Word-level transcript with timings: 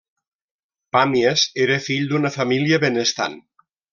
Pàmies 0.97 1.43
era 1.67 1.77
fill 1.87 2.09
d'una 2.13 2.33
família 2.39 2.83
benestant. 2.87 3.37